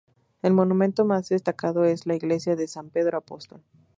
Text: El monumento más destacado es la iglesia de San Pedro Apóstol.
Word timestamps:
El 0.41 0.53
monumento 0.53 1.05
más 1.05 1.29
destacado 1.29 1.83
es 1.85 2.07
la 2.07 2.15
iglesia 2.15 2.55
de 2.55 2.67
San 2.67 2.89
Pedro 2.89 3.19
Apóstol. 3.19 3.61